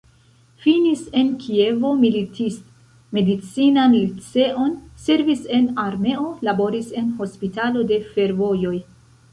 Finis 0.61 1.01
en 1.19 1.27
Kievo 1.43 1.91
militist-medicinan 2.05 3.93
liceon, 3.99 4.75
servis 5.05 5.45
en 5.59 5.69
armeo, 5.87 6.27
laboris 6.51 6.93
en 7.03 7.15
hospitalo 7.23 7.87
de 7.93 8.03
fervojoj. 8.17 8.77